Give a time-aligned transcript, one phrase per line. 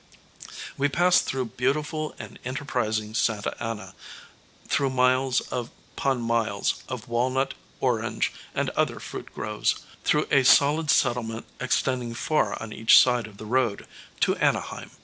[0.79, 3.93] We passed through beautiful and enterprising Santa Ana,
[4.67, 11.45] through miles upon miles of walnut, orange and other fruit groves, through a solid settlement
[11.59, 13.85] extending far on each side of the road,
[14.21, 14.89] to Anaheim.